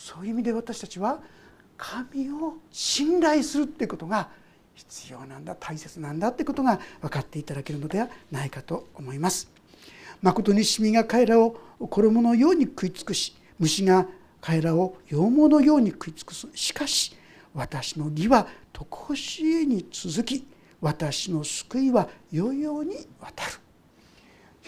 [0.00, 1.20] そういう意味で私たちは
[1.76, 4.30] 神を信頼するっていうことが
[4.74, 9.50] 必要なんだ大切なんだってことが分かっていただけるのではないかと思います。
[10.22, 14.06] 誠にシミが彼らを衣のように食い尽くし虫が
[14.40, 17.14] 彼らを羊毛のように食い尽くすしかし
[17.52, 20.46] 私の義は常しえに続き
[20.80, 23.52] 私の救いは世々にわたる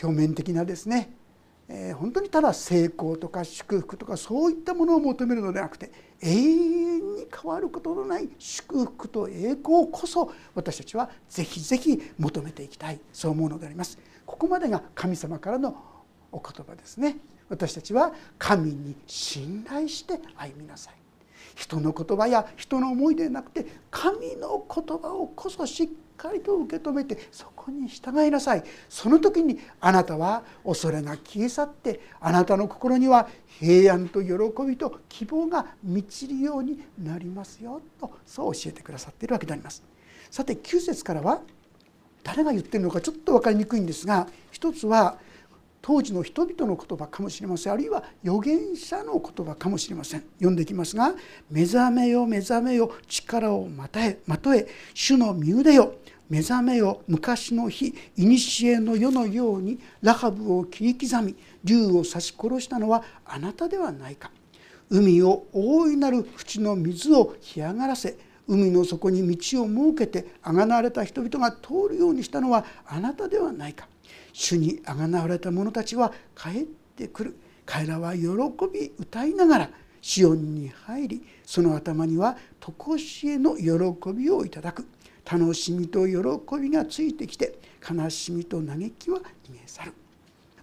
[0.03, 1.11] 表面的なですね、
[1.75, 13.99] えー、本当にただ成功とか祝福とかそういったものを求めるのではなくて永遠に変わることのない祝福と栄光こそ私たちはぜひぜひ求めていきたいそう思うのであります。
[14.27, 15.75] ここまでが神様からの
[16.31, 17.17] お言葉ですね。
[17.49, 20.95] 私たちは神に信頼して歩みなさい。
[21.55, 25.89] 人の言葉や人の思いでなくて神の言葉をこそしっ
[26.23, 28.63] かりと受け止めてそこに従いなさい。
[28.89, 34.33] その時にあなたは恐れが消え去ってあなたの心には平安と喜
[34.65, 39.83] びと希望が満ちるようになりますよとそう教えてくださっているわけであります。
[40.31, 41.43] さて9節からは
[42.23, 45.19] 誰が言ってるのかちょっと分かりにくいんですが一つは
[45.83, 47.73] 「当時の人々の言葉かもしれません。
[47.73, 50.21] あるいは預言者の言葉かもしれません。
[50.39, 51.13] 読んでいきますが
[51.51, 55.97] 「目覚めよ目覚めよ力をまたえまとえ主の身腕よ。
[56.33, 64.31] 目覚めよ昔の日古の世のようにラハブを切り刻み竜を刺し殺したのはあなたではないか」
[64.89, 68.17] 海を大いなる淵の水を干上がらせ
[68.49, 73.87] 海の底に道を設けてあがなわれた人々が通るようにしたのはあなたではないか。
[74.33, 76.63] 主にあがなわれた者たちは帰っ
[76.97, 77.37] てくる。
[77.67, 78.23] 彼らは喜
[78.73, 84.87] び歌いながらシオンに入りその頭には常しえの喜びをいただく。
[85.31, 87.55] 楽しみと喜びがついてきて
[87.89, 89.93] 悲しみと嘆きは逃げ去る。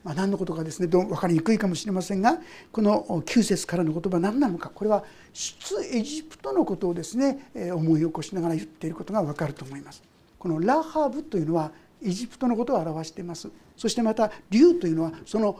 [0.03, 2.39] まあ、何のことかですねどう分かりにくいかもしれませんが
[2.71, 10.01] この9節からの言葉は何なのかこれは出エジプトのことをですね思い起こしながら言っていることが分かると思います。
[10.39, 15.59] このラハブというのはエジプトのことを表していますそしてまた竜というのはその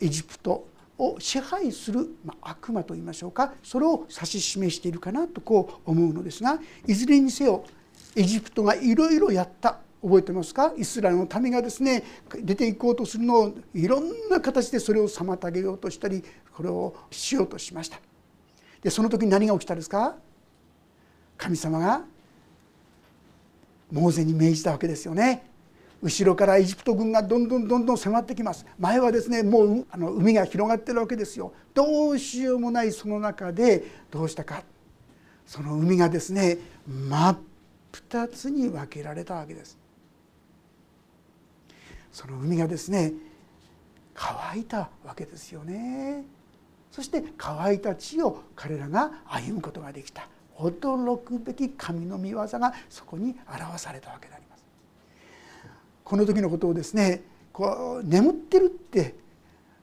[0.00, 0.66] エジプト
[0.96, 7.64] を支配する、まあ、悪魔といいましょうかそれを指し示しているかなとこう思うのですがいずれにせよ
[8.16, 9.78] エジプトがいろいろやった。
[10.02, 10.74] 覚えてますか？
[10.76, 12.04] イスラエルの民がですね
[12.42, 16.22] 出ていこうとするのをいろんな形でそれを妨げようとしたり
[16.54, 17.98] これをしようとしました。
[18.82, 20.16] でその時に何が起きたですか？
[21.38, 22.02] 神様が
[23.90, 25.46] モーゼに命じたわけですよね。
[26.02, 28.66] 後ろからエジプト軍がどんどんどんどん迫ってきます。
[28.78, 31.54] 前はですねもうあの海が広がってるわけですよ。
[31.72, 34.64] どうしようもないその中でどうしたか。
[35.46, 37.38] その海がですね真っ
[37.94, 39.78] 2つに分けられたわけです。
[42.12, 43.12] その海がですね
[44.14, 46.24] 乾いたわけですよね。
[46.90, 50.28] そして乾いた地を彼らが歩むことができた。
[50.56, 54.64] 驚くべき神の御業がそこに表されたわけであります。
[56.04, 57.22] この時のことをですね
[57.52, 59.16] こう眠ってるって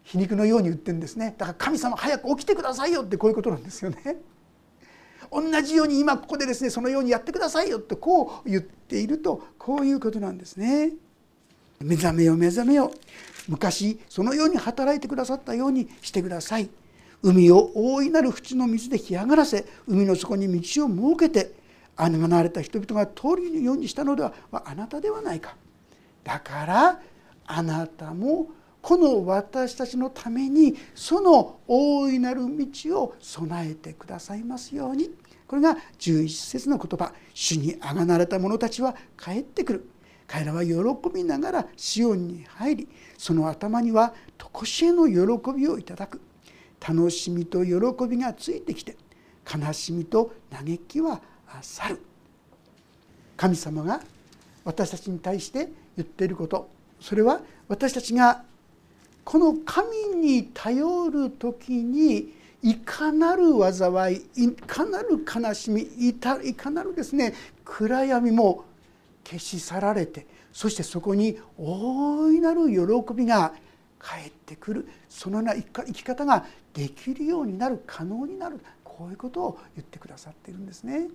[0.03, 1.36] 皮肉のように言ってるんですね。
[1.38, 4.18] だから神様早く起きてくださいよってこういうことなんですよね。
[5.32, 10.91] 同じように今ここでですねそのようにやってくださいよってこう言っているとこういうことなんですね。
[11.79, 12.91] 目覚めよ目覚めよ
[13.47, 16.69] 昔そのように働いてくださったようにしてください。
[17.23, 21.53] 海を大いなる淵の水で干上がらせ海の底に道を設けて
[21.95, 25.55] 穴がなれた人々が通るようにしたのではあなたではないか。
[26.23, 26.99] だから
[27.45, 28.49] あなたも
[28.82, 35.11] この私たちのためにその大いなる道を備えてくださいますように。
[35.52, 39.89] これが11節の言葉「主にあがなれた者たちは帰ってくる」
[40.26, 40.74] 彼らは喜
[41.14, 42.88] びながらシオンに入り
[43.18, 46.22] その頭には常しえの喜びをいただく。
[46.80, 48.95] 楽しみと喜びがついてきて
[49.45, 51.22] 悲しみと嘆きは
[51.62, 52.02] 去る。
[53.36, 54.02] 神様が
[54.64, 56.70] 私たちに対して言っていること。
[57.02, 58.45] それは私たちが
[59.26, 67.34] この神に頼る時にいかなる災いいかなる悲しみいかなるですね
[67.66, 68.66] 暗闇も
[69.24, 73.53] 消し去られてそしてそこに大いなる喜びが
[73.99, 74.88] 返ってくる。
[75.07, 78.59] そのような生き方ができるようになる可能になる。
[78.84, 81.07] こういうことを言ってくださっているんですね。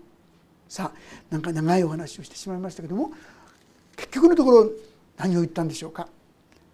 [0.68, 0.99] さあ
[1.30, 3.12] なんか長いお話をしてしまいましたけども
[3.97, 4.70] 結局のところ
[5.16, 6.09] 何を言ったんでしょうか？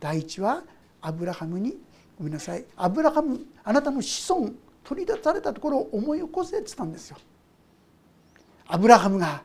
[0.01, 0.63] 第一は
[1.01, 1.77] アブラハムに
[2.19, 2.65] ごめんなさい。
[2.77, 4.53] アブラハムあなたの子孫
[4.85, 7.17] 取り出されたところを思い起こせって言ったんですよ。
[8.67, 9.43] アブラハムが。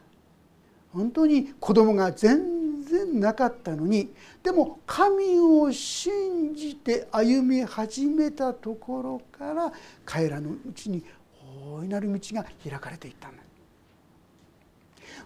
[0.94, 4.14] 本当に子供が全然なかったのに。
[4.42, 9.72] でも神を信じて歩み始めたところから
[10.06, 11.04] 彼らのうちに
[11.66, 13.44] 大いなる道が開かれていったんだ。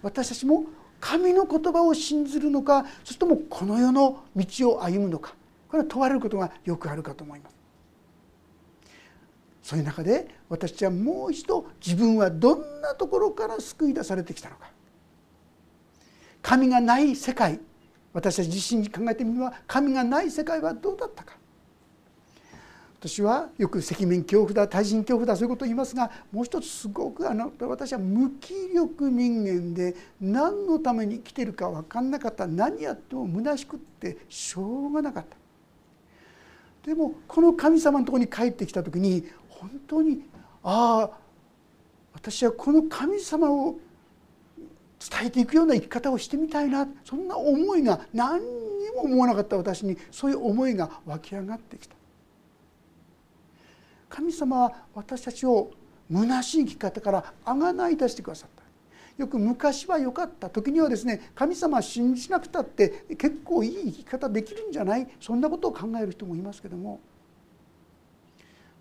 [0.02, 0.66] 私たちも
[1.00, 5.34] 神の言葉を信ずるのかそれともこの世の道を歩むのか
[5.68, 7.61] これは問われることがよくあるかと思います。
[9.72, 14.70] そういう中で私たちはもう一度自分はどんなところから救い出されてきたのか。
[16.42, 17.58] 神がない世界
[18.12, 21.38] 私たち自身に考えてみれば神がない世界はどうだったか。
[23.00, 32.46] 私はよく赤面恐怖だ対人恐怖だそういうことを言いますがもう一つすごくあの私は無気力人間で何のために生きてるか分かんなかった。
[32.46, 35.38] 何やっても虚しくってしょうがなかった。
[36.86, 39.24] でもこの神様のところに帰ってきた時に
[39.62, 40.24] 本当に
[40.64, 41.18] ああ
[42.14, 43.76] 私はこの神様を
[45.00, 48.46] 伝えていくような生き方をしてみたいなそんな思いが何に
[48.96, 51.96] も思わなかった私にそういう思いが湧き上がってきた。
[54.10, 55.72] 神様は私たちを
[56.12, 58.62] 虚しい生き方からあがない出してくださった。
[59.18, 65.08] よく昔は良かった時にはですね神様は信じなくたって結構いい生き方できるんじゃない？
[65.20, 67.00] そんなことを考える人もいますけども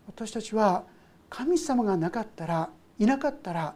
[0.06, 0.84] 私たちは
[1.28, 3.74] 神様がなかったらいなかったら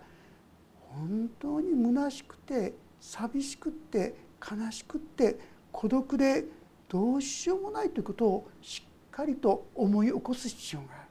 [0.79, 5.39] 本当に虚しくて寂しくって悲しくって
[5.73, 6.45] 孤独で
[6.89, 11.05] どうしようもないということをしっかりと思い起こす必要がある。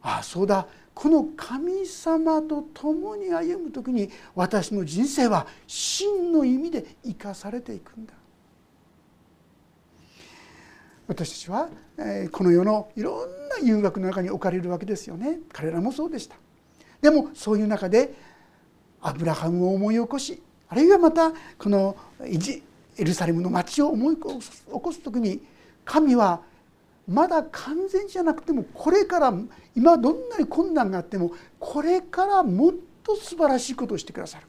[0.00, 8.14] ああそうだこの神様と共に歩む時に私の人生は真の意味で生かされていくんだ
[11.08, 11.68] 私たちは
[12.30, 15.40] この世のいろんな誘惑の中に置かれるわけですよね。
[15.52, 16.36] 彼らもそうでした。
[17.00, 18.12] でもそういう中で
[19.00, 25.40] アブラハムを思い起こしあるいはまたこのエルサレムの町を思い起こす時に
[25.84, 26.42] 神は
[27.08, 29.32] まだ完全じゃなくてもこれから
[29.74, 34.46] 今どんなに困難があってもこれからもっと素晴らしいことをしてくださる。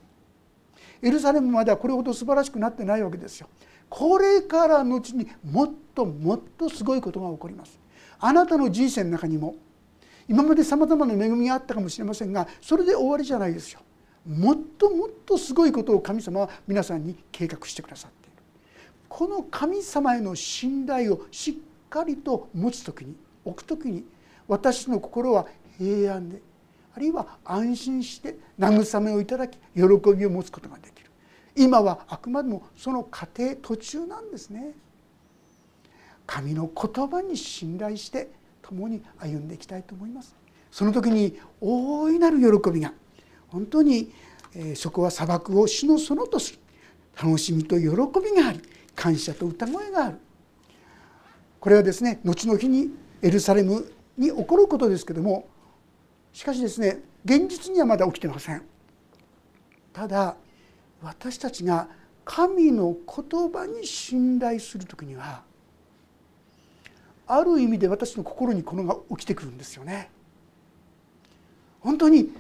[1.02, 3.48] エルサレムまではこれほど素晴らしくなってないわけですよ。
[3.90, 7.80] これからのうちにもっともっとすごいことが起こります。
[8.20, 9.56] あなたの人生の中にも
[10.28, 13.82] 今までさまざまな恵みがあったかもしれませんがそれで終わりじゃないですよ。
[14.28, 18.38] もっともっとすごいことを神様は皆さんに計画してくださっている。
[19.08, 21.54] この神様への信頼をしっ
[21.90, 24.06] かりと持つ時に置く時に
[24.48, 25.48] 私の心は
[25.80, 26.42] 平安で
[26.96, 29.82] あるいは安心して慰めをいただき喜
[30.16, 31.09] びを持つことができる。
[31.56, 34.74] 今はあくまでもその過程途中なんですね。
[36.26, 38.30] 神の言葉に信頼して
[38.62, 40.36] 共に歩んでいきたいと思います。
[40.72, 42.94] その時に大いなる喜びが
[43.48, 44.12] 本当に
[44.54, 46.60] えそこは砂漠を主の園とする
[47.22, 47.92] 楽しみと喜び
[48.40, 48.62] があり
[48.96, 50.18] 感謝と歌声がある。
[51.60, 52.92] これはですね後の日に
[53.22, 55.48] エルサレムに起こることですけども
[56.32, 58.62] しかしですね現実にはまだ起きてません。
[59.92, 60.36] ただ
[61.02, 61.88] 私たちが
[62.26, 65.42] 神の言葉に信頼する時には
[67.26, 70.10] ある意味で私の心にこのが起きてくるんですよね。
[71.80, 72.34] 本当に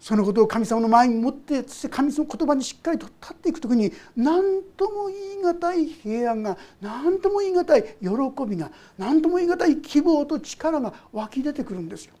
[0.00, 8.08] そのことを神様の前に持ってそして神様の言葉にしっかりと立っていく時に何とも言い難い平安が何とも言い難い喜
[8.48, 12.14] びが何とも言い難い希望と力が湧き出てくるんですよ。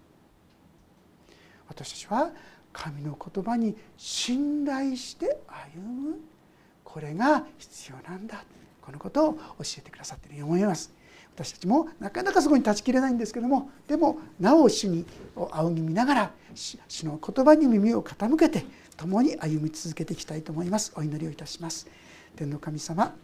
[1.68, 2.30] 私たちは
[2.76, 5.38] 神の言葉に信頼して
[5.74, 6.20] 歩む。
[6.84, 8.44] これが必要なんだ。
[8.82, 9.40] このことを教
[9.78, 10.92] えてくださっているように思います。
[11.34, 15.04] 私たちもなかなかそこに断ち切れないんですけどもでもなお主に
[15.34, 18.64] 仰ぎ見ながら主の言葉に耳を傾けて
[18.96, 20.92] 共に歩み続けていきたいと思います。
[20.96, 21.86] お祈りをいたします。
[22.36, 23.14] 天の神様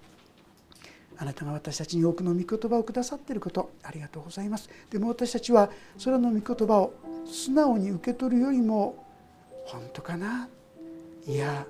[1.18, 4.70] あなたが私たちに多くの御言葉をくださっていることありがとうございます。
[4.90, 6.94] でも私たちはそれの御言葉を
[7.26, 9.11] 素直に受け取るよりも
[9.64, 10.48] 本当かな？
[11.26, 11.66] いや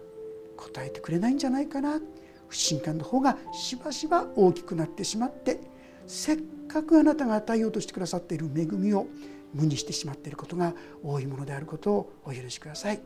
[0.56, 2.00] 答えてくれないんじゃないかな？
[2.48, 5.60] 不信感の方がしばしば大きくなってしまって
[6.06, 6.38] せっ
[6.68, 9.06] かくあなたが与えようとしてくださっている恵みを
[9.54, 13.00] 無にしてしまっていることが多いものであることをお許しください。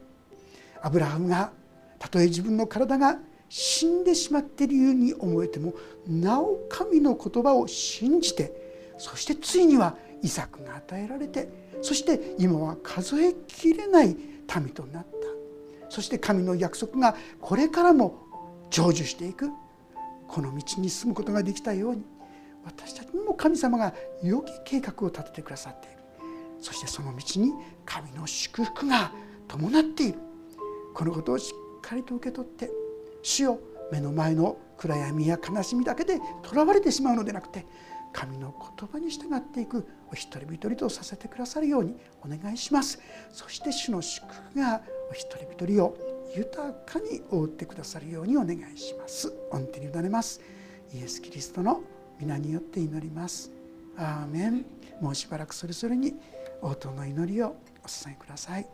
[0.83, 1.53] アブラハムが
[1.99, 3.19] たとえ自分の体が
[3.49, 5.75] 死んでしまっているように思えても
[6.09, 8.53] なお神の言葉を信じて
[8.99, 11.49] そしてついにはイサクが与えられて
[11.81, 14.17] そして今は数えきれない
[14.55, 15.11] 民となった。
[15.89, 18.27] そして神の約束がこれからも
[18.71, 19.51] 成就していく。
[20.29, 22.05] この道に進むことができたように。
[22.65, 23.95] 私たちにも神様が
[24.25, 25.97] 良き計画を立ててくださっている。
[26.61, 27.53] そしてその道に
[27.85, 29.13] 神の祝福が
[29.47, 30.19] 伴っている。
[30.95, 32.71] このことをしっかりと受け取って
[33.23, 33.61] 主よ
[33.93, 37.67] 目の前の暗闇や悲しみだけでとらわれてしまうのでなくて
[38.13, 43.01] 神の言葉に従っていくお一人一人とさせてくださるようにお願いします。
[43.33, 45.97] そして主の祝福がお一人一人を
[46.35, 49.33] 豊かに覆ってくださるようにお願いします。
[49.51, 50.41] 御手に委ねます。
[50.95, 51.83] イエス・キリストの
[52.19, 53.51] 皆によって祈ります。
[53.97, 54.65] アーメン。
[55.01, 56.15] もうしばらくそれぞれに
[56.63, 58.67] 応答の祈りをお捧げください。